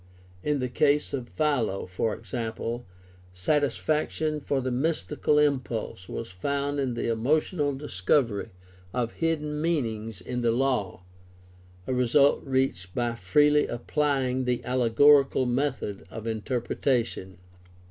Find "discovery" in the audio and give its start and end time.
7.75-8.49